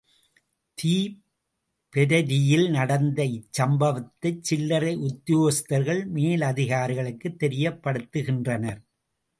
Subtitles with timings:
[0.77, 8.81] தீப்பெரரியில் நடந்த இச்சம்பவத்தைச் சில்லறை உத்தியோகஸ்தர்கள் மேலதிகாரிகளுக்குத் தெரியப்படுகின்றனர்.